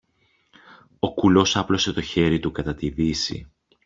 [0.99, 3.51] Ο κουλός άπλωσε το χέρι του κατά τη δύση.